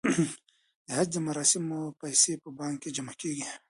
[0.85, 3.47] د حج د مراسمو پیسې په بانک کې جمع کیږي.